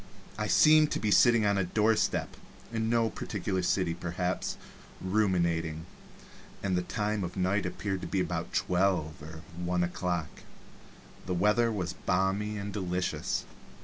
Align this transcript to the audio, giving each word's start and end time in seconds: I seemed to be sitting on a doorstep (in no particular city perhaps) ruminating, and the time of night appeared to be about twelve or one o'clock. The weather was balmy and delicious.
I 0.35 0.47
seemed 0.47 0.89
to 0.93 0.99
be 0.99 1.11
sitting 1.11 1.45
on 1.45 1.59
a 1.59 1.63
doorstep 1.63 2.29
(in 2.73 2.89
no 2.89 3.11
particular 3.11 3.61
city 3.61 3.93
perhaps) 3.93 4.57
ruminating, 4.99 5.85
and 6.63 6.75
the 6.75 6.81
time 6.81 7.23
of 7.23 7.37
night 7.37 7.67
appeared 7.67 8.01
to 8.01 8.07
be 8.07 8.19
about 8.19 8.51
twelve 8.51 9.21
or 9.21 9.43
one 9.55 9.83
o'clock. 9.83 10.41
The 11.27 11.35
weather 11.35 11.71
was 11.71 11.93
balmy 11.93 12.57
and 12.57 12.73
delicious. 12.73 13.45